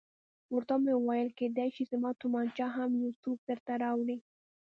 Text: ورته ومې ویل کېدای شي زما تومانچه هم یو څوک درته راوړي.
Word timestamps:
ورته 0.55 0.73
ومې 0.77 0.93
ویل 0.97 1.29
کېدای 1.39 1.69
شي 1.75 1.83
زما 1.91 2.09
تومانچه 2.21 2.65
هم 2.75 2.89
یو 3.01 3.11
څوک 3.23 3.37
درته 3.49 3.73
راوړي. 3.83 4.17